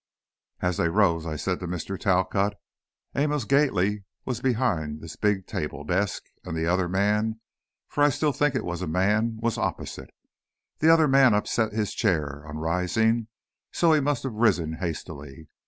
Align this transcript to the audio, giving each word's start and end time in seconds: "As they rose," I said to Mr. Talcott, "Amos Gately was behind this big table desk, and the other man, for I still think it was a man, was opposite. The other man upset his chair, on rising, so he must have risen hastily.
"As 0.61 0.77
they 0.77 0.89
rose," 0.89 1.27
I 1.27 1.35
said 1.35 1.59
to 1.59 1.67
Mr. 1.67 1.95
Talcott, 1.95 2.55
"Amos 3.13 3.43
Gately 3.43 4.03
was 4.25 4.41
behind 4.41 4.99
this 4.99 5.15
big 5.15 5.45
table 5.45 5.83
desk, 5.83 6.23
and 6.43 6.57
the 6.57 6.65
other 6.65 6.89
man, 6.89 7.39
for 7.87 8.01
I 8.03 8.09
still 8.09 8.31
think 8.31 8.55
it 8.55 8.65
was 8.65 8.81
a 8.81 8.87
man, 8.87 9.37
was 9.43 9.59
opposite. 9.59 10.09
The 10.79 10.91
other 10.91 11.07
man 11.07 11.35
upset 11.35 11.73
his 11.73 11.93
chair, 11.93 12.43
on 12.47 12.57
rising, 12.57 13.27
so 13.71 13.93
he 13.93 13.99
must 14.01 14.23
have 14.23 14.33
risen 14.33 14.77
hastily. 14.79 15.49